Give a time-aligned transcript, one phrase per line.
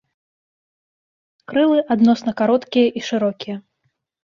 [1.53, 3.57] Крылы адносна кароткія і шырокія.